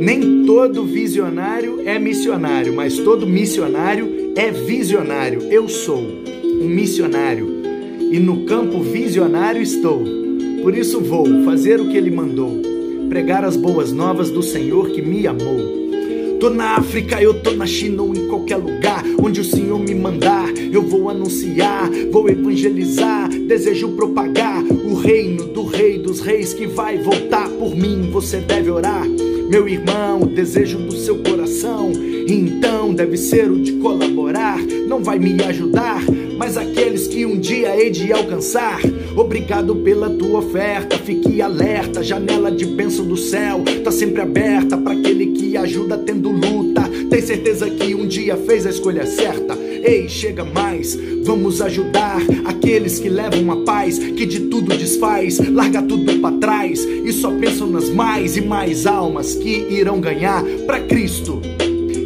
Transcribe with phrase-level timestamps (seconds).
[0.00, 5.42] Nem todo visionário é missionário, mas todo missionário é visionário.
[5.50, 6.06] Eu sou
[6.60, 7.48] um missionário
[8.12, 10.04] e no campo visionário estou.
[10.62, 12.62] Por isso vou fazer o que ele mandou,
[13.08, 15.58] pregar as boas novas do Senhor que me amou.
[16.40, 19.92] Tô na África, eu tô na China ou em qualquer lugar onde o Senhor me
[19.92, 20.48] mandar.
[20.56, 26.96] Eu vou anunciar, vou evangelizar, desejo propagar o reino do Rei dos Reis que vai
[26.98, 28.08] voltar por mim.
[28.12, 29.04] Você deve orar
[29.48, 31.90] meu irmão, o desejo do seu coração,
[32.28, 34.58] então deve ser o de colaborar.
[34.86, 36.04] Não vai me ajudar,
[36.36, 38.78] mas aqueles que um dia hei de alcançar.
[39.16, 42.02] Obrigado pela tua oferta, fique alerta.
[42.02, 46.82] Janela de bênção do céu tá sempre aberta para aquele que ajuda tendo luta.
[47.10, 49.56] Tem certeza que um dia fez a escolha certa?
[49.56, 55.82] Ei, chega mais, vamos ajudar aqueles que levam a paz, que de tudo desfaz, larga
[55.82, 60.80] tudo para trás e só pensam nas mais e mais almas que irão ganhar para
[60.80, 61.40] Cristo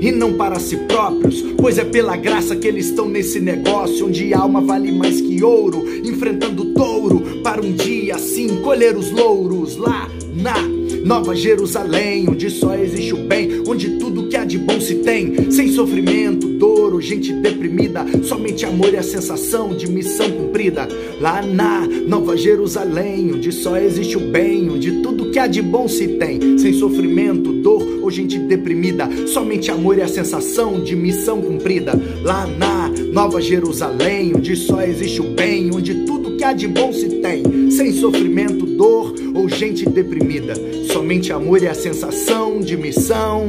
[0.00, 4.32] e não para si próprios, pois é pela graça que eles estão nesse negócio onde
[4.32, 9.76] a alma vale mais que ouro, enfrentando touro para um dia assim colher os louros
[9.76, 14.80] lá na Nova Jerusalém, onde só existe o bem, onde tudo que há de bom
[14.80, 20.30] se tem, sem sofrimento, dor ou gente deprimida, somente amor e a sensação de missão
[20.30, 20.86] cumprida.
[21.20, 25.88] Lá na Nova Jerusalém, onde só existe o bem, onde tudo que há de bom
[25.88, 31.40] se tem, sem sofrimento, dor ou gente deprimida, somente amor e a sensação de missão
[31.40, 31.92] cumprida.
[32.22, 36.92] Lá na Nova Jerusalém, onde só existe o bem, onde tudo que há de bom
[36.92, 39.14] se tem, sem sofrimento, dor
[39.60, 40.54] gente deprimida,
[40.90, 43.46] somente amor e a sensação de missão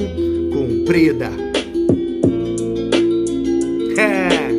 [0.51, 1.31] cumprida.
[3.97, 4.51] É,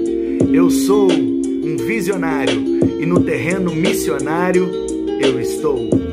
[0.50, 2.58] eu sou um visionário
[2.98, 4.66] e no terreno missionário
[5.20, 5.92] eu estou.